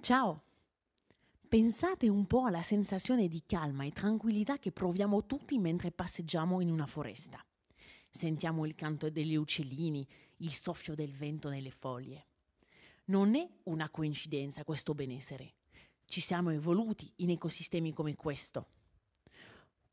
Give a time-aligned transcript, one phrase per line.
[0.00, 0.42] Ciao!
[1.48, 6.70] Pensate un po' alla sensazione di calma e tranquillità che proviamo tutti mentre passeggiamo in
[6.70, 7.44] una foresta.
[8.08, 10.06] Sentiamo il canto degli uccellini,
[10.38, 12.26] il soffio del vento nelle foglie.
[13.06, 15.54] Non è una coincidenza questo benessere.
[16.06, 18.66] Ci siamo evoluti in ecosistemi come questo.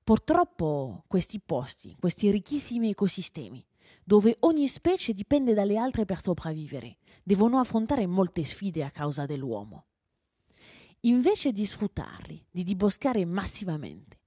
[0.03, 3.65] Purtroppo questi posti, questi ricchissimi ecosistemi,
[4.03, 9.87] dove ogni specie dipende dalle altre per sopravvivere, devono affrontare molte sfide a causa dell'uomo.
[11.05, 14.21] Invece di sfruttarli, di diboscare massivamente,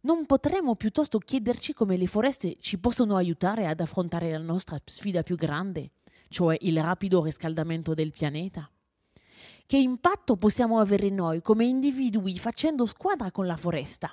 [0.00, 5.22] non potremmo piuttosto chiederci come le foreste ci possono aiutare ad affrontare la nostra sfida
[5.22, 5.92] più grande,
[6.28, 8.68] cioè il rapido riscaldamento del pianeta?
[9.64, 14.12] Che impatto possiamo avere noi come individui facendo squadra con la foresta?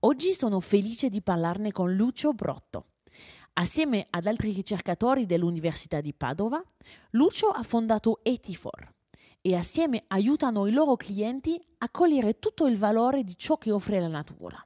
[0.00, 2.86] Oggi sono felice di parlarne con Lucio Brotto.
[3.52, 6.60] Assieme ad altri ricercatori dell'Università di Padova,
[7.10, 8.98] Lucio ha fondato Etifor
[9.42, 14.00] e assieme aiutano i loro clienti a cogliere tutto il valore di ciò che offre
[14.00, 14.64] la natura,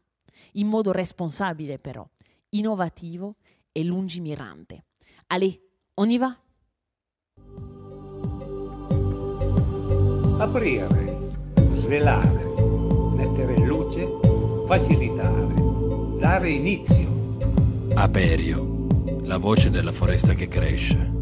[0.53, 2.09] in modo responsabile però,
[2.51, 3.37] innovativo
[3.71, 4.87] e lungimirante.
[5.29, 5.61] Ale,
[5.95, 6.39] on y va?
[10.39, 12.45] Aprire, svelare,
[13.15, 14.07] mettere in luce,
[14.67, 17.37] facilitare, dare inizio.
[17.95, 18.87] Aperio,
[19.23, 21.14] la voce della foresta che cresce.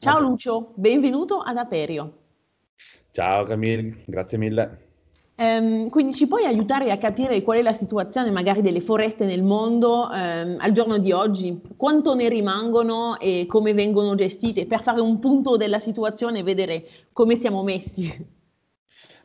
[0.00, 2.12] Ciao Lucio, benvenuto ad Aperio.
[3.10, 4.78] Ciao Camille, grazie mille.
[5.34, 9.42] Ehm, quindi ci puoi aiutare a capire qual è la situazione magari delle foreste nel
[9.42, 11.60] mondo ehm, al giorno di oggi?
[11.76, 16.84] Quanto ne rimangono e come vengono gestite per fare un punto della situazione e vedere
[17.12, 18.36] come siamo messi?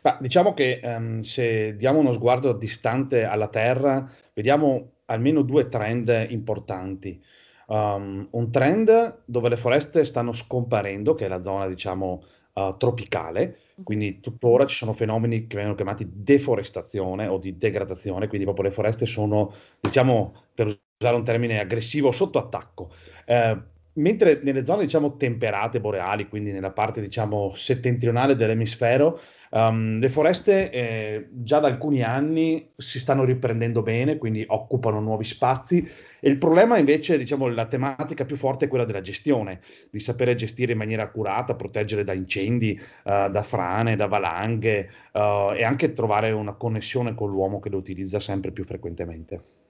[0.02, 6.26] Bah, diciamo che um, se diamo uno sguardo distante alla Terra, vediamo almeno due trend
[6.30, 7.22] importanti.
[7.68, 13.58] Um, un trend dove le foreste stanno scomparendo, che è la zona, diciamo, uh, tropicale,
[13.84, 18.74] quindi tuttora ci sono fenomeni che vengono chiamati deforestazione o di degradazione, quindi proprio le
[18.76, 22.92] foreste sono, diciamo, per usare un termine aggressivo, sotto attacco.
[23.26, 29.20] Eh, mentre nelle zone, diciamo, temperate, boreali, quindi nella parte, diciamo, settentrionale dell'emisfero,
[29.56, 35.26] Um, le foreste eh, già da alcuni anni si stanno riprendendo bene, quindi occupano nuovi
[35.26, 35.88] spazi
[36.20, 39.60] e il problema invece, diciamo, la tematica più forte è quella della gestione,
[39.92, 45.54] di sapere gestire in maniera accurata, proteggere da incendi, uh, da frane, da valanghe uh,
[45.56, 49.63] e anche trovare una connessione con l'uomo che lo utilizza sempre più frequentemente.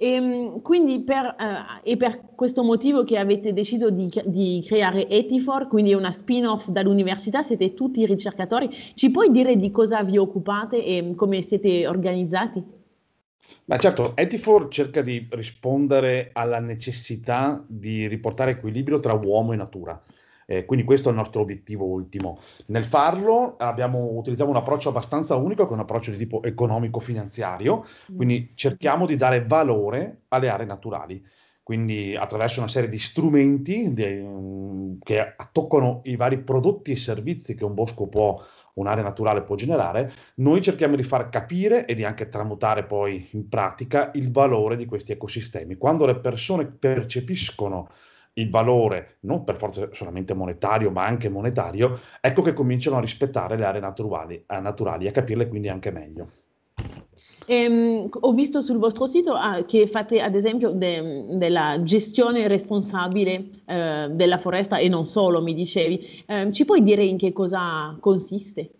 [0.00, 1.34] E, ehm, quindi per,
[1.82, 7.42] è per questo motivo che avete deciso di, di, creare Etifor, quindi una spin-off dall'università,
[7.42, 8.70] siete tutti ricercatori.
[8.94, 12.62] Ci puoi dire di cosa vi occupate e come siete organizzati?
[13.64, 20.00] Ma certo, Etifor cerca di rispondere alla necessità di riportare equilibrio tra uomo e natura.
[20.50, 22.40] Eh, quindi questo è il nostro obiettivo ultimo.
[22.68, 27.84] Nel farlo abbiamo, utilizziamo un approccio abbastanza unico, che è un approccio di tipo economico-finanziario,
[28.16, 31.22] quindi cerchiamo di dare valore alle aree naturali
[31.68, 37.54] quindi attraverso una serie di strumenti de, um, che toccano i vari prodotti e servizi
[37.54, 38.42] che un bosco può,
[38.76, 43.50] un'area naturale può generare, noi cerchiamo di far capire e di anche tramutare poi in
[43.50, 45.76] pratica il valore di questi ecosistemi.
[45.76, 47.90] Quando le persone percepiscono
[48.38, 53.56] il valore, non per forza solamente monetario, ma anche monetario, ecco che cominciano a rispettare
[53.56, 56.28] le aree naturali, eh, naturali e a capirle quindi anche meglio.
[57.46, 63.62] Ehm, ho visto sul vostro sito ah, che fate ad esempio de, della gestione responsabile
[63.64, 66.24] eh, della foresta e non solo, mi dicevi.
[66.26, 68.70] Eh, ci puoi dire in che cosa consiste?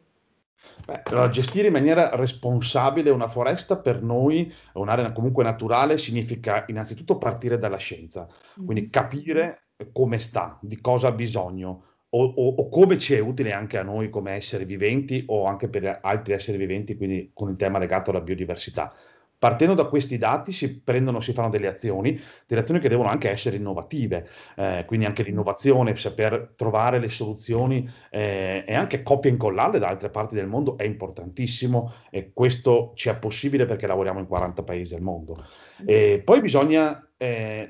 [0.88, 7.18] Beh, allora, gestire in maniera responsabile una foresta per noi, un'area comunque naturale, significa innanzitutto
[7.18, 8.90] partire dalla scienza, quindi mm-hmm.
[8.90, 13.76] capire come sta, di cosa ha bisogno o, o, o, come ci è utile anche
[13.76, 17.78] a noi come esseri viventi o anche per altri esseri viventi, quindi con il tema
[17.78, 18.94] legato alla biodiversità.
[19.38, 23.30] Partendo da questi dati si prendono, si fanno delle azioni, delle azioni che devono anche
[23.30, 29.34] essere innovative, eh, quindi anche l'innovazione, saper trovare le soluzioni eh, e anche copia e
[29.34, 34.18] incollarle da altre parti del mondo è importantissimo e questo ci è possibile perché lavoriamo
[34.18, 35.36] in 40 paesi al mondo.
[35.86, 37.68] E poi bisogna eh,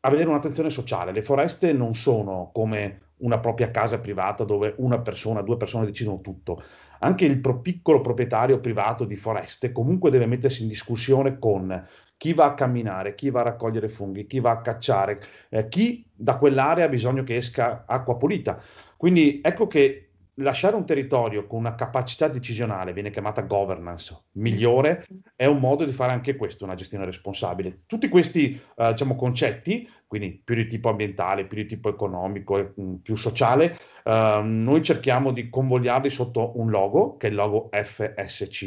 [0.00, 5.42] avere un'attenzione sociale, le foreste non sono come una propria casa privata dove una persona,
[5.42, 6.62] due persone decidono tutto.
[7.04, 11.84] Anche il pro piccolo proprietario privato di foreste comunque deve mettersi in discussione con
[12.16, 16.08] chi va a camminare, chi va a raccogliere funghi, chi va a cacciare, eh, chi
[16.14, 18.62] da quell'area ha bisogno che esca acqua pulita.
[18.96, 25.06] Quindi ecco che lasciare un territorio con una capacità decisionale, viene chiamata governance, migliore,
[25.36, 27.82] è un modo di fare anche questo, una gestione responsabile.
[27.86, 32.72] Tutti questi uh, diciamo, concetti, quindi più di tipo ambientale, più di tipo economico e
[32.80, 37.68] mm, più sociale, uh, noi cerchiamo di convogliarli sotto un logo, che è il logo
[37.70, 38.58] FSC,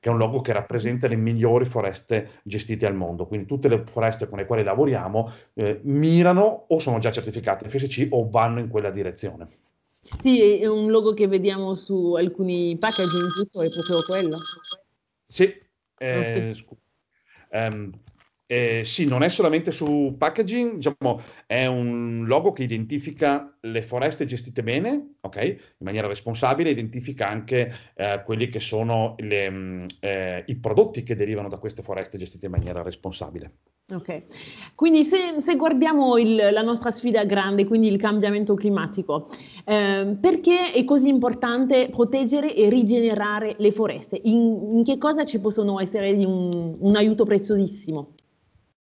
[0.00, 3.26] che è un logo che rappresenta le migliori foreste gestite al mondo.
[3.26, 8.08] Quindi tutte le foreste con le quali lavoriamo eh, mirano o sono già certificate FSC
[8.10, 9.46] o vanno in quella direzione.
[10.20, 13.62] Sì, è un logo che vediamo su alcuni packaging, giusto?
[13.62, 14.38] È proprio quello.
[15.26, 15.52] Sì,
[15.98, 16.52] eh,
[17.48, 17.68] okay.
[17.68, 17.90] um,
[18.46, 24.26] eh, sì, non è solamente su packaging, diciamo, è un logo che identifica le foreste
[24.26, 25.36] gestite bene, ok?
[25.42, 31.14] In maniera responsabile, identifica anche eh, quelli che sono le, mm, eh, i prodotti che
[31.14, 33.54] derivano da queste foreste gestite in maniera responsabile.
[33.92, 39.28] Ok, quindi se, se guardiamo il, la nostra sfida grande, quindi il cambiamento climatico,
[39.62, 44.18] eh, perché è così importante proteggere e rigenerare le foreste?
[44.24, 48.14] In, in che cosa ci possono essere di un, un aiuto preziosissimo?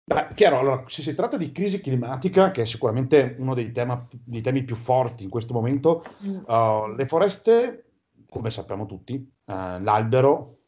[0.04, 4.06] Beh, chiaro, allora, se si tratta di crisi climatica, che è sicuramente uno dei, tema,
[4.08, 6.36] dei temi più forti in questo momento, mm.
[6.46, 7.90] uh, le foreste,
[8.28, 10.58] come sappiamo tutti, uh, l'albero,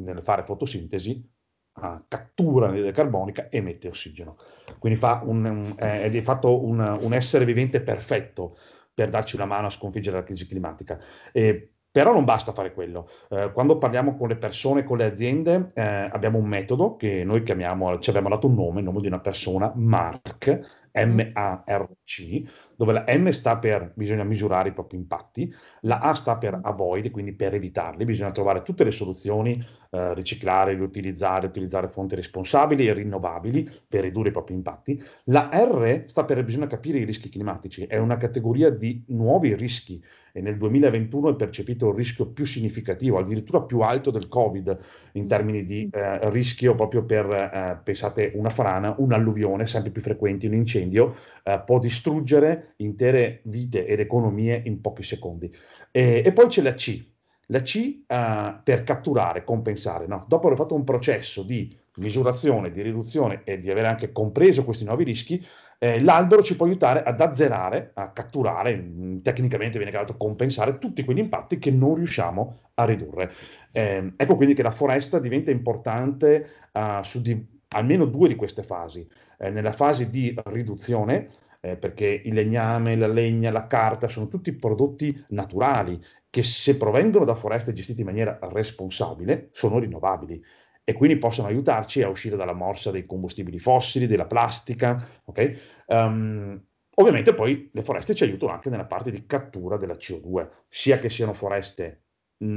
[0.00, 1.34] nel fare fotosintesi,
[1.76, 4.36] uh, cattura anidride carbonica e emette ossigeno.
[4.78, 8.56] Quindi un, un, è di fatto un, un, essere vivente perfetto
[8.92, 10.98] per darci una mano a sconfiggere la crisi climatica.
[11.32, 13.08] E però non basta fare quello.
[13.30, 17.42] Eh, quando parliamo con le persone, con le aziende, eh, abbiamo un metodo che noi
[17.42, 22.42] chiamiamo, ci abbiamo dato un nome, il nome di una persona, Mark, M-A-R-C,
[22.76, 25.50] dove la M sta per bisogna misurare i propri impatti,
[25.82, 30.74] la A sta per avoid, quindi per evitarli, bisogna trovare tutte le soluzioni, eh, riciclare,
[30.74, 35.02] riutilizzare, utilizzare fonti responsabili e rinnovabili per ridurre i propri impatti.
[35.24, 40.02] La R sta per bisogna capire i rischi climatici, è una categoria di nuovi rischi
[40.36, 44.78] e nel 2021 è percepito un rischio più significativo, addirittura più alto del Covid
[45.12, 50.46] in termini di eh, rischio proprio per, eh, pensate, una frana, un'alluvione sempre più frequenti,
[50.46, 55.50] un incendio, eh, può distruggere intere vite ed economie in pochi secondi.
[55.90, 57.02] E, e poi c'è la C,
[57.46, 60.06] la C uh, per catturare, compensare.
[60.06, 60.24] No?
[60.28, 64.84] Dopo aver fatto un processo di misurazione, di riduzione e di aver anche compreso questi
[64.84, 65.44] nuovi rischi,
[65.78, 71.04] eh, l'albero ci può aiutare ad azzerare, a catturare, mh, tecnicamente viene chiamato compensare, tutti
[71.04, 73.32] quegli impatti che non riusciamo a ridurre.
[73.72, 78.62] Eh, ecco quindi che la foresta diventa importante uh, su di, almeno due di queste
[78.62, 79.06] fasi.
[79.38, 81.28] Eh, nella fase di riduzione,
[81.60, 86.02] eh, perché il legname, la legna, la carta sono tutti prodotti naturali
[86.36, 90.44] che se provengono da foreste gestite in maniera responsabile sono rinnovabili
[90.84, 95.02] e quindi possono aiutarci a uscire dalla morsa dei combustibili fossili, della plastica.
[95.24, 95.58] Okay?
[95.86, 96.62] Um,
[96.96, 101.08] ovviamente poi le foreste ci aiutano anche nella parte di cattura della CO2, sia che
[101.08, 102.05] siano foreste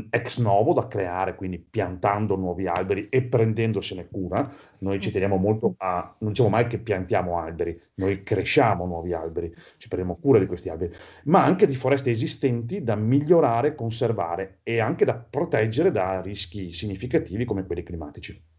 [0.10, 4.50] ex novo da creare, quindi piantando nuovi alberi e prendendosene cura.
[4.80, 9.54] Noi ci teniamo molto a, non diciamo mai che piantiamo alberi, noi cresciamo nuovi alberi,
[9.78, 10.94] ci prendiamo cura di questi alberi,
[11.26, 17.46] ma anche di foreste esistenti da migliorare, conservare e anche da proteggere da rischi significativi
[17.46, 18.59] come quelli climatici.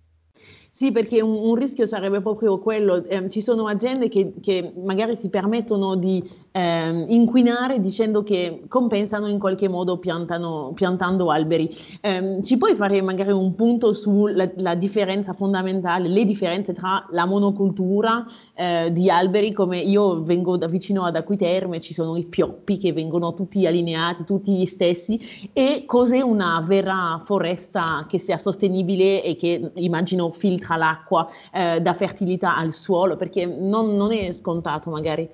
[0.80, 5.14] Sì, perché un, un, rischio sarebbe proprio quello, eh, ci sono aziende che, che, magari
[5.14, 11.70] si permettono di eh, inquinare dicendo che compensano in qualche modo piantano, piantando alberi.
[12.00, 18.24] Eh, ci puoi fare magari un punto sulla differenza fondamentale, le differenze tra la monocultura
[18.54, 22.94] eh, di alberi, come io vengo da vicino ad Acquiterme, ci sono i pioppi che
[22.94, 25.20] vengono tutti allineati, tutti gli stessi,
[25.52, 31.80] e cos'è una vera foresta che sia sostenibile e che immagino filtra filtra l'acqua, eh,
[31.80, 35.28] dà fertilità al suolo, perché non, non è scontato magari.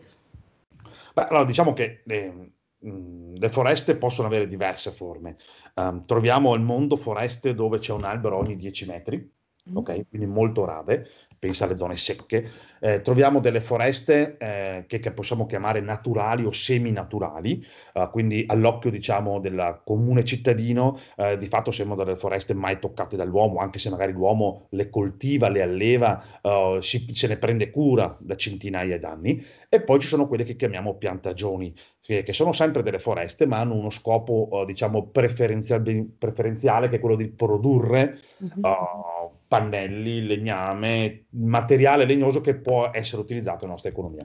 [1.12, 2.52] Beh, allora diciamo che le,
[2.86, 5.36] mm, le, foreste possono avere diverse forme.
[5.74, 9.34] Um, troviamo al mondo foreste dove c'è un albero ogni 10 metri.
[9.72, 10.08] Ok?
[10.08, 11.06] Quindi molto rave,
[11.38, 16.52] pensa alle zone secche, eh, troviamo delle foreste eh, che, che, possiamo chiamare naturali o
[16.52, 22.78] seminaturali, eh, quindi all'occhio diciamo del comune cittadino eh, di fatto sembrano delle foreste mai
[22.78, 27.70] toccate dall'uomo, anche se magari l'uomo le coltiva, le alleva, eh, si, se ne prende
[27.70, 31.74] cura da centinaia d'anni, e poi ci sono quelle che chiamiamo piantagioni,
[32.06, 36.96] che, che sono sempre delle foreste, ma hanno uno scopo eh, diciamo preferenziale, preferenziale, che
[36.96, 43.90] è quello di produrre uh, pannelli, legname, materiale legnoso che può essere utilizzato nella nostra
[43.90, 44.24] economia.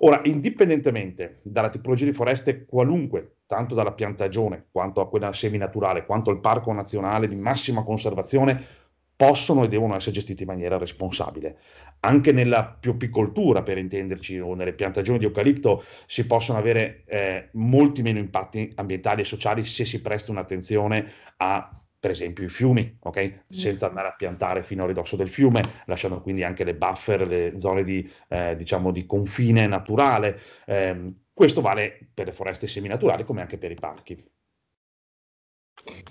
[0.00, 6.28] Ora, indipendentemente dalla tipologia di foreste qualunque, tanto dalla piantagione quanto a quella seminaturale, quanto
[6.28, 8.82] al parco nazionale di massima conservazione,
[9.24, 11.56] possono e devono essere gestiti in maniera responsabile.
[12.00, 18.02] Anche nella piopicoltura, per intenderci, o nelle piantagioni di eucalipto, si possono avere eh, molti
[18.02, 23.44] meno impatti ambientali e sociali se si presta un'attenzione a per esempio i fiumi, okay?
[23.48, 27.54] senza andare a piantare fino a ridosso del fiume, lasciando quindi anche le buffer, le
[27.56, 30.38] zone di, eh, diciamo, di confine naturale.
[30.66, 34.22] Eh, questo vale per le foreste seminaturali come anche per i parchi.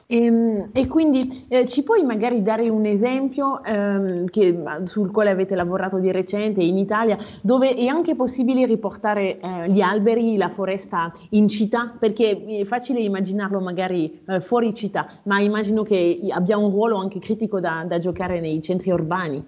[0.07, 5.29] E, ehm, e quindi eh, ci puoi magari dare un esempio ehm, che, sul quale
[5.29, 10.49] avete lavorato di recente in Italia, dove è anche possibile riportare eh, gli alberi, la
[10.49, 11.95] foresta in città?
[11.97, 17.19] Perché è facile immaginarlo magari eh, fuori città, ma immagino che abbia un ruolo anche
[17.19, 19.43] critico da, da giocare nei centri urbani.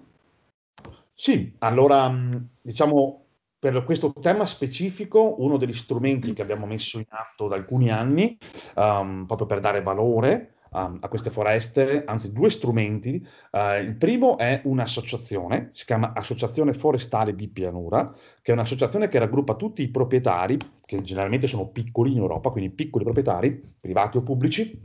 [1.13, 2.13] Sì, allora
[2.61, 3.24] diciamo
[3.71, 8.37] per questo tema specifico, uno degli strumenti che abbiamo messo in atto da alcuni anni,
[8.75, 13.27] um, proprio per dare valore um, a queste foreste, anzi due strumenti.
[13.51, 19.17] Uh, il primo è un'associazione, si chiama Associazione Forestale di Pianura, che è un'associazione che
[19.17, 24.21] raggruppa tutti i proprietari, che generalmente sono piccoli in Europa, quindi piccoli proprietari, privati o
[24.21, 24.79] pubblici,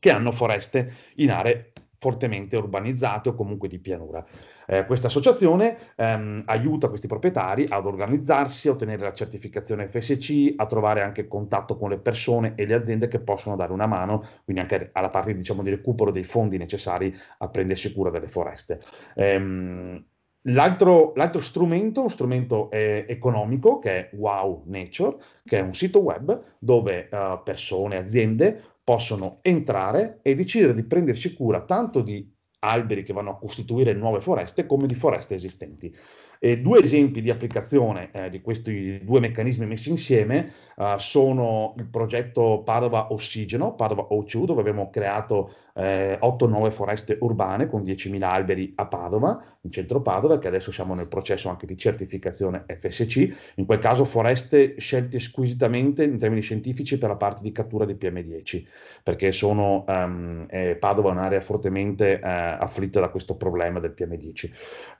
[0.00, 4.24] che hanno foreste in aree fortemente urbanizzate o comunque di pianura.
[4.66, 10.66] Eh, questa associazione ehm, aiuta questi proprietari ad organizzarsi, a ottenere la certificazione FSC, a
[10.66, 14.62] trovare anche contatto con le persone e le aziende che possono dare una mano, quindi
[14.62, 18.80] anche alla parte diciamo, di recupero dei fondi necessari a prendersi cura delle foreste.
[19.14, 20.04] Ehm,
[20.48, 25.98] L'altro, l'altro, strumento, un strumento eh, economico che è Wow Nature, che è un sito
[26.00, 33.02] web dove uh, persone, aziende possono entrare e decidere di prendersi cura tanto di alberi
[33.02, 35.92] che vanno a costituire nuove foreste come di foreste esistenti.
[36.38, 41.88] E due esempi di applicazione eh, di questi due meccanismi messi insieme uh, sono il
[41.88, 48.22] progetto Padova Ossigeno, Padova O2, dove abbiamo creato eh, 8 nuove foreste urbane con 10.000
[48.22, 53.52] alberi a Padova, in centro Padova, che adesso siamo nel processo anche di certificazione FSC,
[53.56, 57.94] in quel caso foreste scelte squisitamente in termini scientifici per la parte di cattura di
[57.94, 58.64] PM10,
[59.02, 64.50] perché sono, um, eh, Padova è un'area fortemente eh, afflitta da questo problema del PM10.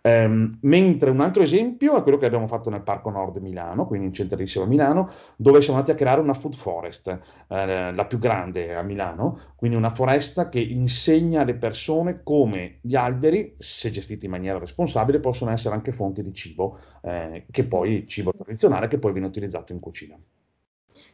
[0.03, 3.87] Um, ehm, mentre un altro esempio è quello che abbiamo fatto nel Parco Nord Milano,
[3.87, 7.09] quindi in centralissimo Milano, dove siamo andati a creare una food forest,
[7.49, 12.95] eh, la più grande a Milano, quindi una foresta che insegna alle persone come gli
[12.95, 18.07] alberi, se gestiti in maniera responsabile, possono essere anche fonti di cibo, eh, che poi
[18.07, 20.17] cibo tradizionale, che poi viene utilizzato in cucina.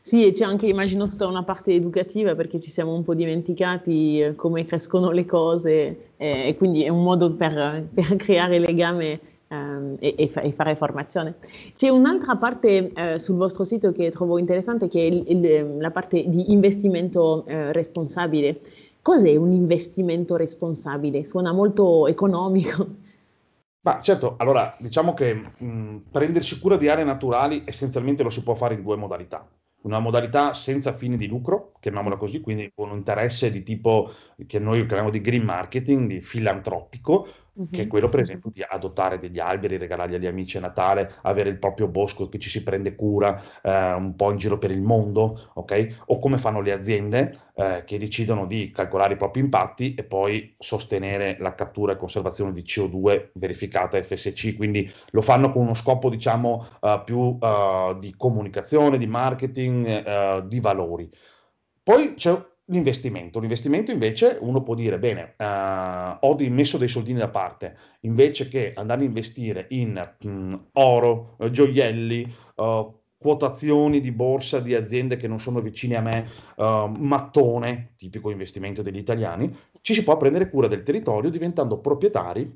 [0.01, 4.21] Sì, e c'è anche, immagino, tutta una parte educativa perché ci siamo un po' dimenticati
[4.21, 9.21] eh, come crescono le cose eh, e quindi è un modo per, per creare legame
[9.53, 11.37] um, e, e, e, fare formazione.
[11.75, 15.91] C'è un'altra parte uh, sul vostro sito che trovo interessante che è il, il, la
[15.91, 18.61] parte di investimento uh, responsabile.
[19.03, 21.25] Cos'è un investimento responsabile?
[21.27, 22.87] Suona molto economico.
[23.85, 28.55] Ma certo, allora diciamo che mh, prendersi cura di aree naturali essenzialmente lo si può
[28.55, 29.45] fare in due modalità.
[29.83, 34.13] Una modalità senza fini di lucro, chiamiamola così, quindi con un interesse di tipo
[34.47, 37.69] che noi chiamiamo di green marketing, di filantropico, Uh-huh.
[37.69, 41.51] che è quello per esempio di adottare degli alberi, regalarli agli amici a Natale, avere
[41.51, 44.81] il proprio bosco che ci si prende cura eh, un po' in giro per il
[44.81, 46.05] mondo, ok?
[46.07, 50.55] O come fanno le aziende eh, che decidono di calcolare i propri impatti e poi
[50.59, 56.09] sostenere la cattura e conservazione di CO2 verificata FSC, quindi lo fanno con uno scopo
[56.09, 61.11] diciamo uh, più uh, di comunicazione, di marketing, uh, di valori.
[61.83, 63.39] Poi c'è L'investimento.
[63.39, 68.73] L'investimento invece uno può dire, bene, uh, ho messo dei soldini da parte, invece che
[68.75, 75.19] andare a investire in mh, mm, oro, eh, gioielli, uh, quotazioni di borsa di aziende
[75.19, 76.27] che non sono vicine a me,
[76.57, 82.51] uh, mattone, tipico investimento degli italiani, ci si può prendere cura del territorio diventando proprietari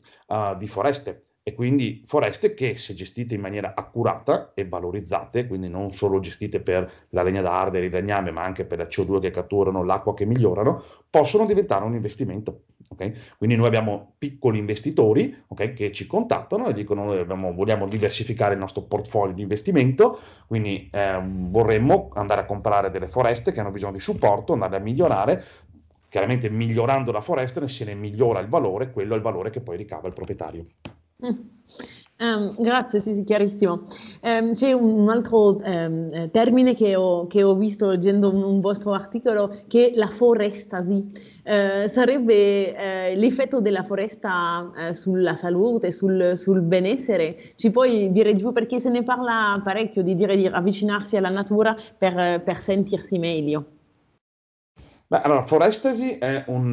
[0.56, 5.92] di foreste e quindi foreste che se gestite in maniera accurata e valorizzate, quindi non
[5.92, 9.84] solo gestite per la legna d'arte, il legname, ma anche per la CO2 che catturano,
[9.84, 12.62] l'acqua che migliorano, possono diventare un investimento.
[12.88, 13.14] Okay?
[13.38, 18.54] Quindi noi abbiamo piccoli investitori okay, che ci contattano e dicono noi abbiamo, vogliamo diversificare
[18.54, 23.70] il nostro portfolio di investimento, quindi eh, vorremmo andare a comprare delle foreste che hanno
[23.70, 25.44] bisogno di supporto, andare a migliorare,
[26.08, 29.76] chiaramente migliorando la foresta se ne migliora il valore, quello è il valore che poi
[29.76, 30.64] ricava il proprietario.
[31.18, 33.86] Um, grazie, sì, sì, chiarissimo.
[34.22, 38.92] Um, c'è un altro um, termine che ho, che ho, visto leggendo un, un, vostro
[38.92, 41.34] articolo che è la forestasi.
[41.44, 47.52] Uh, sarebbe uh, l'effetto della foresta uh, sulla salute, sul, sul, benessere.
[47.56, 51.74] Ci puoi dire giù perché se ne parla parecchio di dire di avvicinarsi alla natura
[51.96, 53.64] per, per sentirsi meglio.
[55.08, 56.70] Beh, allora, forestasi è un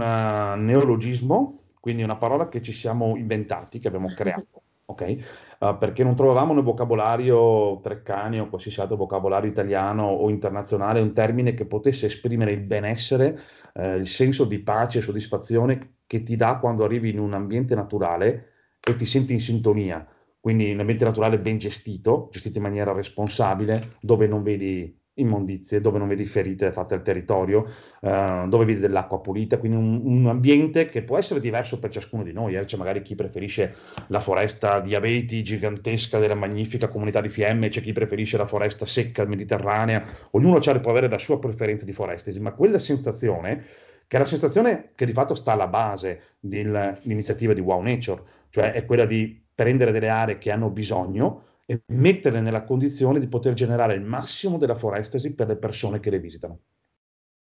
[0.57, 5.55] neologismo quindi è una parola che ci siamo inventati, che abbiamo creato, ok?
[5.59, 11.11] Uh, perché non trovavamo nel vocabolario Treccani o qualsiasi altro vocabolario italiano o internazionale un
[11.11, 13.37] termine che potesse esprimere il benessere,
[13.73, 17.75] eh, il senso di pace e soddisfazione che ti dà quando arrivi in un ambiente
[17.75, 20.07] naturale e ti senti in sintonia.
[20.39, 25.99] Quindi un ambiente naturale ben gestito, gestito in maniera responsabile, dove non vedi immondizie, dove
[25.99, 27.65] non vedi ferite fatte al territorio,
[28.01, 32.23] eh, dove vedi dell'acqua pulita, quindi un, un, ambiente che può essere diverso per ciascuno
[32.23, 32.55] di noi.
[32.55, 32.65] Eh.
[32.65, 33.75] C'è magari chi preferisce
[34.07, 38.85] la foresta di abeti gigantesca della magnifica comunità di Fiemme, c'è chi preferisce la foresta
[38.85, 43.63] secca mediterranea, ognuno può avere la sua preferenza di foreste, ma quella sensazione,
[44.07, 48.71] che è la sensazione che di fatto sta alla base dell'iniziativa di Wow Nature, cioè
[48.71, 53.53] è quella di prendere delle aree che hanno bisogno, e metterle nella condizione di poter
[53.53, 56.59] generare il massimo della forestasi per le persone che le visitano.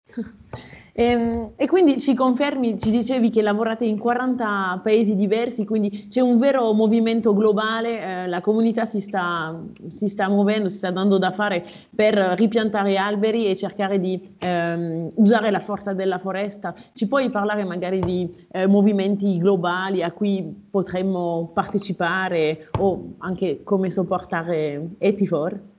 [0.98, 6.08] E, ehm, e, quindi ci confermi, ci dicevi che lavorate in 40 paesi diversi, quindi
[6.08, 10.92] c'è un vero movimento globale, eh, la comunità si sta, si sta, muovendo, si sta
[10.92, 16.74] dando da fare per ripiantare alberi e cercare di ehm, usare la forza della foresta.
[16.94, 23.90] Ci puoi parlare magari di eh, movimenti globali a cui potremmo partecipare o anche come
[23.90, 25.74] sopportare Etifor?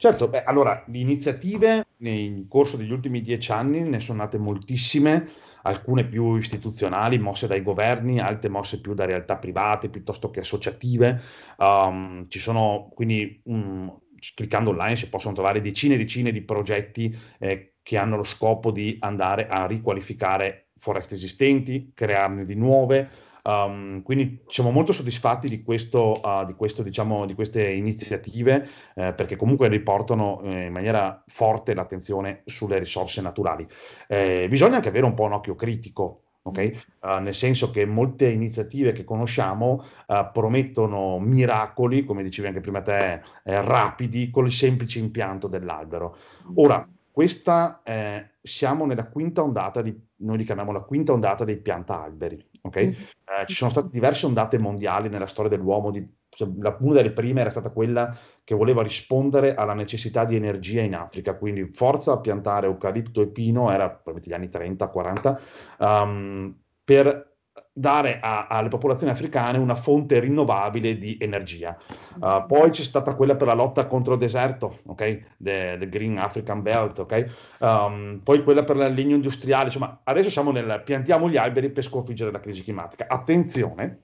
[0.00, 5.28] Certo, beh, allora, di iniziative nel corso degli ultimi dieci anni ne sono nate moltissime,
[5.62, 11.20] alcune più istituzionali, mosse dai governi, altre mosse più da realtà private piuttosto che associative.
[11.58, 13.92] Um, ci sono quindi, um,
[14.34, 18.70] cliccando online, si possono trovare decine e decine di progetti eh, che hanno lo scopo
[18.70, 23.10] di andare a riqualificare foreste esistenti, crearne di nuove
[23.48, 29.14] Um, quindi siamo molto soddisfatti di, questo, uh, di, questo, diciamo, di queste iniziative eh,
[29.14, 33.66] perché comunque riportano eh, in maniera forte l'attenzione sulle risorse naturali.
[34.06, 36.74] Eh, bisogna anche avere un po' un occhio critico Okay?
[37.00, 42.80] Uh, nel senso che molte iniziative che conosciamo uh, promettono miracoli, come dicevi anche prima
[42.80, 46.16] te, eh, rapidi con il semplice impianto dell'albero.
[46.54, 51.56] Ora, questa eh, siamo nella quinta ondata di, noi li chiamiamo la quinta ondata dei
[51.56, 52.40] pianta alberi.
[52.60, 52.86] Okay?
[52.86, 52.90] Mm.
[52.90, 57.10] Eh, ci sono state diverse ondate mondiali nella storia dell'uomo, di, cioè, la, una delle
[57.10, 62.12] prime era stata quella che voleva rispondere alla necessità di energia in Africa, quindi forza
[62.12, 65.40] a piantare eucalipto e pino, era probabilmente gli anni 30-40,
[65.78, 67.37] um, ehm, per
[67.78, 71.76] dare a, alle popolazioni africane una fonte rinnovabile di energia.
[72.20, 75.36] Uh, poi c'è stata quella per la lotta contro il deserto, ok?
[75.36, 77.56] The, the Green African Belt, ok?
[77.60, 81.84] Um, poi quella per il legno industriale, insomma, adesso siamo nel piantiamo gli alberi per
[81.84, 83.06] sconfiggere la crisi climatica.
[83.08, 84.02] Attenzione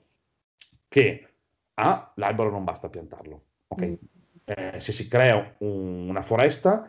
[0.87, 1.27] che
[1.73, 3.85] ah, l'albero non basta piantarlo, ok?
[3.85, 3.93] Mm.
[4.45, 6.87] Eh, se si crea un, una foresta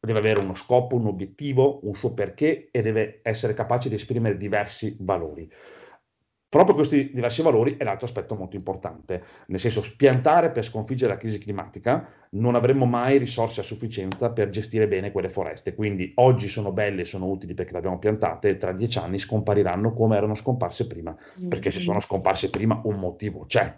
[0.00, 4.36] deve avere uno scopo, un obiettivo, un suo perché e deve essere capace di esprimere
[4.36, 5.50] diversi valori.
[6.50, 11.16] Proprio questi diversi valori è l'altro aspetto molto importante, nel senso spiantare per sconfiggere la
[11.16, 16.48] crisi climatica non avremo mai risorse a sufficienza per gestire bene quelle foreste, quindi oggi
[16.48, 20.88] sono belle sono utili perché le abbiamo piantate, tra dieci anni scompariranno come erano scomparse
[20.88, 21.16] prima,
[21.48, 23.72] perché se sono scomparse prima un motivo c'è,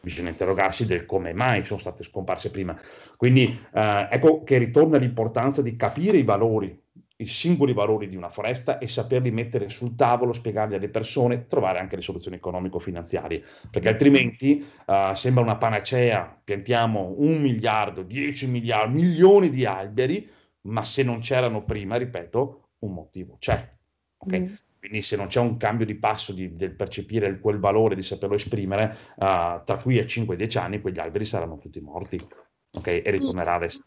[0.00, 2.74] bisogna interrogarsi del come mai sono state scomparse prima.
[3.18, 6.82] Quindi eh, ecco che ritorna l'importanza di capire i valori
[7.18, 11.78] i singoli valori di una foresta e saperli mettere sul tavolo, spiegarli alle persone, trovare
[11.78, 19.00] anche le soluzioni economico-finanziarie, perché altrimenti uh, sembra una panacea, piantiamo un miliardo, dieci miliardi,
[19.00, 20.28] milioni di alberi,
[20.62, 23.74] ma se non c'erano prima, ripeto, un motivo c'è.
[24.18, 24.40] Okay?
[24.40, 24.54] Mm.
[24.78, 28.34] Quindi se non c'è un cambio di passo di, del percepire quel valore, di saperlo
[28.34, 32.20] esprimere, uh, tra qui a 5-10 anni quegli alberi saranno tutti morti.
[32.72, 32.98] Okay?
[32.98, 33.18] E sì.
[33.18, 33.84] ritornerà ad essere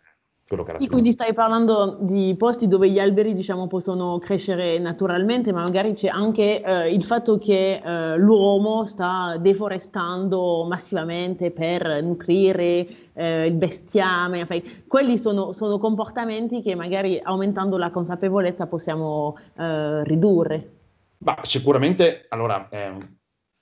[0.50, 1.00] quello che era Sì, prima.
[1.00, 6.08] quindi stai parlando di posti dove gli alberi, diciamo, possono crescere naturalmente, ma magari c'è
[6.08, 14.48] anche eh, il fatto che eh, l'uomo sta deforestando massivamente per nutrire eh, il bestiame.
[14.48, 14.84] Fai.
[14.88, 20.72] Quelli sono, sono, comportamenti che magari aumentando la consapevolezza possiamo eh, ridurre.
[21.20, 22.68] Ma sicuramente, allora,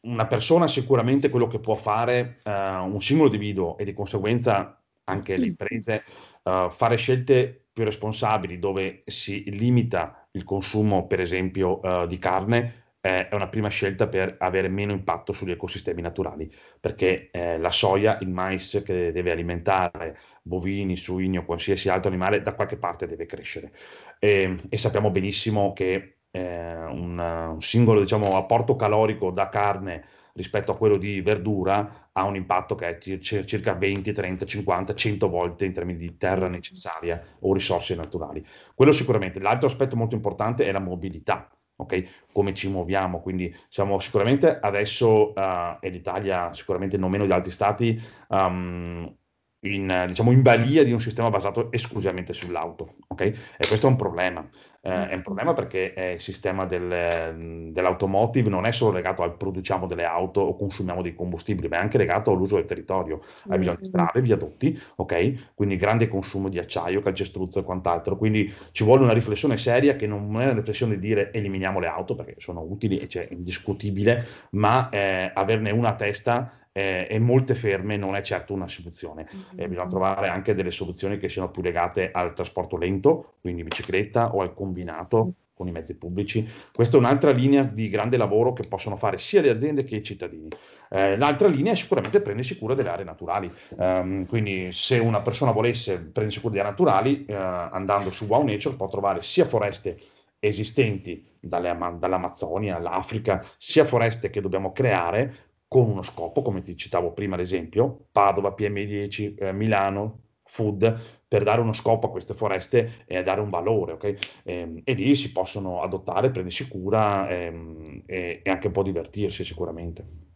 [0.02, 5.38] una persona sicuramente quello che può fare eh, un singolo individuo e di conseguenza anche
[5.38, 6.04] le imprese
[6.47, 12.88] uh, fare scelte più responsabili dove si limita il consumo, per esempio, uh, di carne,
[12.99, 18.17] è una prima scelta per avere meno impatto sugli ecosistemi naturali, perché eh, la soia,
[18.21, 23.25] il mais che deve alimentare bovini, suini o qualsiasi altro animale, da qualche parte deve
[23.25, 23.71] crescere.
[24.19, 30.71] E, e sappiamo benissimo che eh, un, un, singolo diciamo, apporto calorico da carne rispetto
[30.71, 35.65] a quello di verdura ha un impatto che è circa 20, 30, 50, 100 volte
[35.65, 38.43] in termini di terra necessaria o risorse naturali.
[38.73, 39.39] Quello sicuramente.
[39.39, 41.47] L'altro aspetto molto importante è la mobilità.
[41.75, 42.25] ok?
[42.34, 47.51] Come ci muoviamo, quindi siamo sicuramente adesso, uh, e l'Italia sicuramente non meno di altri
[47.51, 49.15] stati, um,
[49.61, 53.21] in, diciamo, in balia di un sistema basato esclusivamente sull'auto, ok?
[53.21, 54.47] E questo è un problema.
[54.81, 59.35] Eh, è un problema perché eh, il sistema del, dell'automotive non è solo legato al
[59.35, 63.21] produciamo delle auto o consumiamo dei combustibili, ma è anche legato all'uso del territorio.
[63.49, 65.53] Hai bisogno di strade, viadotti, ok?
[65.55, 68.15] Quindi grande consumo di acciaio, calcestruzzo e quant'altro.
[68.15, 71.87] Quindi ci vuole una riflessione seria che non è una riflessione di dire eliminiamo le
[71.87, 77.17] auto perché sono utili e c'è indiscutibile, ma eh, averne una a testa eh, e
[77.17, 79.27] molte ferme non è certo una soluzione.
[79.33, 79.59] Mm-hmm.
[79.59, 84.35] Eh, bisogna trovare anche delle soluzioni che siano più legate al trasporto lento, quindi bicicletta
[84.35, 85.29] o al combinato mm-hmm.
[85.55, 86.47] con i mezzi pubblici.
[86.71, 90.03] Questa è un'altra linea di grande lavoro che possono fare sia le aziende che i
[90.03, 90.49] cittadini.
[90.91, 93.51] Eh, l'altra linea è sicuramente prendersi cura delle aree naturali.
[93.75, 98.43] Um, quindi se una persona volesse prendersi cura delle aree naturali, eh, andando su Wow
[98.43, 99.97] Nature può trovare sia foreste
[100.39, 107.12] esistenti dalle, dall'Amazzonia all'Africa, sia foreste che dobbiamo creare, con uno scopo, come ti citavo
[107.13, 113.21] prima l'esempio, Padova, PM10, eh, Milano, Food, per dare uno scopo a queste foreste e
[113.23, 114.03] dare un valore, ok?
[114.06, 118.84] E, ehm, e lì si possono adottare, prendersi cura ehm, e, e anche un po'
[118.84, 120.26] divertirsi sicuramente.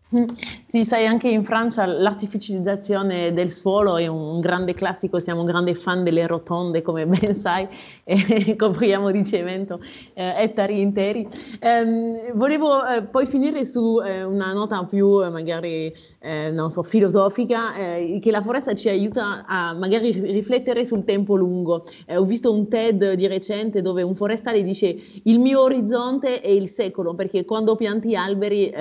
[0.66, 6.04] Sì, sai, anche in Francia l'artificializzazione del suolo è un grande classico, siamo grandi fan
[6.04, 7.66] delle rotonde, come ben sai,
[8.04, 9.80] e copriamo di cemento
[10.14, 11.26] eh, ettari interi.
[11.60, 16.84] Eh, volevo eh, poi finire su eh, una nota più, eh, magari, eh, non so,
[16.84, 17.72] filosofica,
[18.20, 21.86] che la foresta ci aiuta a magari riflettere sul tempo lungo.
[22.10, 24.94] ho visto un TED di recente dove un forestale dice
[25.24, 28.74] il mio orizzonte è il secolo, perché quando pianti alberi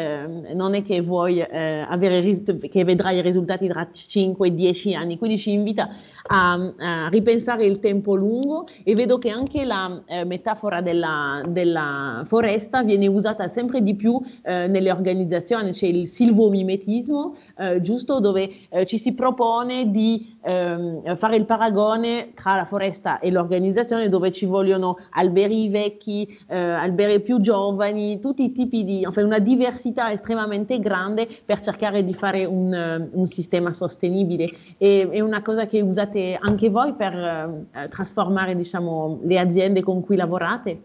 [0.55, 2.23] non è che vuoi vuoi eh, avere,
[2.69, 5.19] che vedrai i risultati tra 5-10 anni.
[5.19, 5.91] Quindi ci invita
[6.27, 12.25] a, a, ripensare il tempo lungo e vedo che anche la eh, metafora della, della,
[12.27, 18.51] foresta viene usata sempre di più eh, nelle organizzazioni, c'è il silvomimetismo, eh, giusto, dove
[18.69, 24.33] eh, ci si propone di ehm, fare il paragone tra la foresta e l'organizzazione dove
[24.33, 30.13] ci vogliono alberi vecchi, eh, alberi più giovani, tutti i tipi di, enfin, una diversità
[30.13, 34.51] estremamente grande grande per cercare di fare un, un sistema sostenibile.
[34.79, 40.01] E, è una cosa che usate anche voi per eh, trasformare diciamo, le aziende con
[40.03, 40.83] cui lavorate?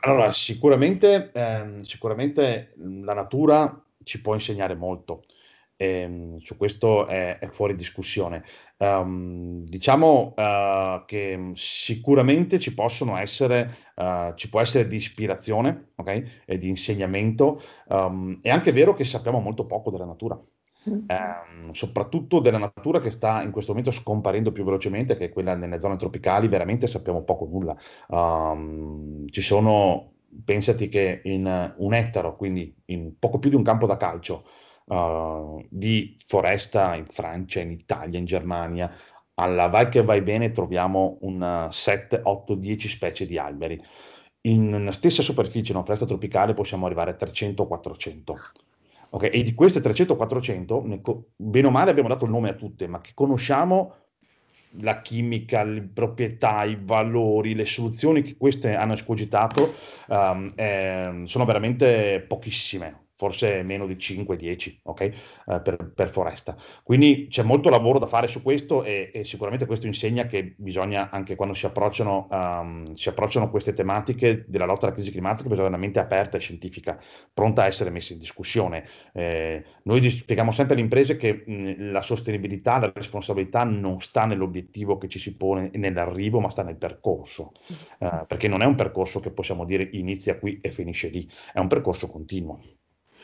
[0.00, 5.22] Allora, sicuramente, ehm, sicuramente la natura ci può insegnare molto.
[5.76, 8.42] E, su questo è, è, fuori discussione.
[8.78, 16.26] Um, diciamo uh, che sicuramente ci possono essere, uh, ci può essere di ispirazione okay?
[16.46, 17.60] e di insegnamento.
[17.88, 20.38] Um, è anche vero che sappiamo molto poco della natura.
[20.86, 25.54] Um, soprattutto della natura che sta in questo momento scomparendo più velocemente, che è quella
[25.54, 27.76] nelle zone tropicali, veramente sappiamo poco nulla.
[29.30, 30.12] ci sono,
[30.44, 34.44] pensati che in un ettaro, quindi in poco più di un campo da calcio,
[34.86, 38.92] uh, di foresta in Francia, in Italia, in Germania.
[39.34, 43.80] Alla vai che vai bene troviamo un 7, 8, 10 specie di alberi.
[44.42, 48.34] In una stessa superficie, in una foresta tropicale, possiamo arrivare a 300-400.
[49.10, 49.30] Okay?
[49.30, 53.10] E di queste 300-400, bene o male abbiamo dato il nome a tutte, ma che
[53.12, 53.94] conosciamo
[54.80, 59.74] la chimica, le proprietà, i valori, le soluzioni che queste hanno escogitato
[60.08, 65.12] um, eh, sono veramente pochissime forse meno di 5-10 okay?
[65.46, 66.56] uh, per, per, foresta.
[66.82, 71.08] Quindi c'è molto lavoro da fare su questo e, e, sicuramente questo insegna che bisogna
[71.10, 75.68] anche quando si approcciano, um, si approcciano, queste tematiche della lotta alla crisi climatica, bisogna
[75.68, 77.00] avere una mente aperta e scientifica,
[77.32, 78.86] pronta a essere messa in discussione.
[79.12, 84.98] Eh, noi spieghiamo sempre alle imprese che mh, la sostenibilità, la responsabilità non sta nell'obiettivo
[84.98, 87.52] che ci si pone nell'arrivo, ma sta nel percorso,
[87.98, 91.58] uh, perché non è un percorso che possiamo dire inizia qui e finisce lì, è
[91.58, 92.60] un percorso continuo.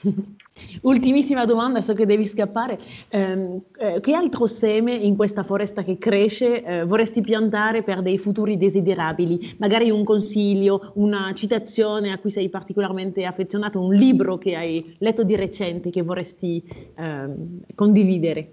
[0.82, 2.78] Ultimissima domanda, so che devi scappare.
[3.08, 8.18] Eh, eh, che altro seme in questa foresta che cresce eh, vorresti piantare per dei
[8.18, 9.56] futuri desiderabili?
[9.58, 15.24] Magari un consiglio, una citazione a cui sei particolarmente affezionato, un libro che hai letto
[15.24, 16.62] di recente che vorresti
[16.96, 18.52] ehm, condividere?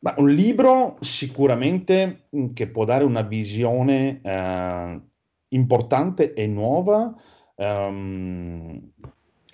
[0.00, 5.00] Ma un libro sicuramente mm, che può dare una visione eh,
[5.48, 7.14] importante e nuova.
[7.56, 8.92] Um,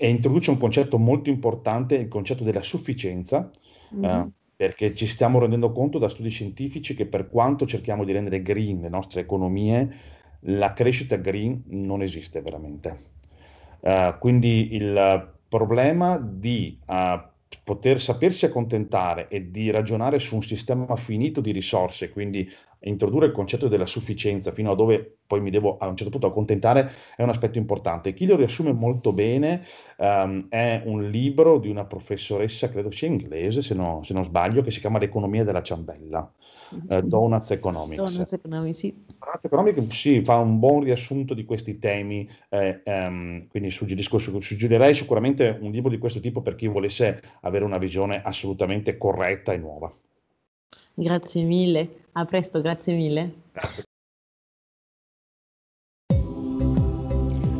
[0.04, 3.50] e introduce un concetto molto importante, il concetto della sufficienza,
[3.94, 4.04] mm-hmm.
[4.04, 8.42] eh, perché ci stiamo rendendo conto da studi scientifici che per quanto cerchiamo di rendere
[8.42, 9.94] green le nostre economie,
[10.40, 12.98] la crescita green non esiste veramente.
[13.80, 17.18] Uh, quindi il problema di uh,
[17.64, 22.46] poter sapersi accontentare e di ragionare su un sistema finito di risorse, quindi
[22.88, 26.26] introdurre il concetto della sufficienza fino a dove poi mi devo a un certo punto
[26.26, 28.12] accontentare è un aspetto importante.
[28.12, 29.62] Chi lo riassume molto bene
[29.96, 34.62] um, è un libro di una professoressa, credo sia inglese se, no, se non sbaglio,
[34.62, 36.30] che si chiama L'economia della ciambella.
[36.88, 38.02] Uh, Donuts Economics.
[38.02, 38.94] Donuts Economics, sì.
[39.18, 45.56] Donuts Economics sì, fa un buon riassunto di questi temi, eh, um, quindi suggerirei sicuramente
[45.60, 49.92] un libro di questo tipo per chi volesse avere una visione assolutamente corretta e nuova.
[50.94, 53.32] Grazie mille, a presto, grazie mille.
[53.52, 53.84] Grazie.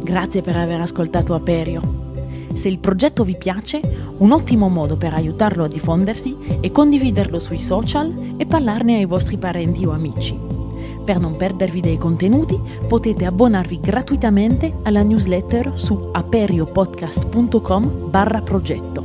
[0.04, 2.02] Grazie per aver ascoltato Aperio.
[2.48, 3.80] Se il progetto vi piace,
[4.18, 9.38] un ottimo modo per aiutarlo a diffondersi è condividerlo sui social e parlarne ai vostri
[9.38, 10.38] parenti o amici.
[11.04, 19.04] Per non perdervi dei contenuti potete abbonarvi gratuitamente alla newsletter su aperiopodcast.com barra progetto.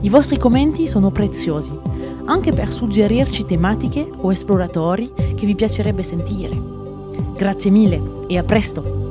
[0.00, 1.70] I vostri commenti sono preziosi,
[2.26, 6.56] anche per suggerirci tematiche o esploratori che vi piacerebbe sentire.
[7.34, 9.05] Grazie mille e a presto!